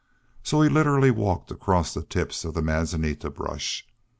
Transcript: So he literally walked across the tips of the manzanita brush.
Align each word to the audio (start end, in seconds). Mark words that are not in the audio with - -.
So 0.41 0.63
he 0.63 0.67
literally 0.67 1.11
walked 1.11 1.51
across 1.51 1.93
the 1.93 2.01
tips 2.01 2.43
of 2.43 2.55
the 2.55 2.63
manzanita 2.63 3.29
brush. 3.29 3.85